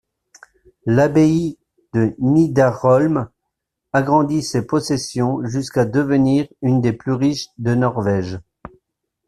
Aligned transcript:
L'abbaye 0.87 1.59
de 1.93 2.15
Nidarholm 2.17 3.29
agrandit 3.93 4.41
ses 4.41 4.65
possessions 4.65 5.45
jusqu'à 5.45 5.85
devenir 5.85 6.47
l'une 6.63 6.81
des 6.81 6.93
plus 6.93 7.11
riches 7.13 7.49
de 7.59 7.75
Norvège. 7.75 8.39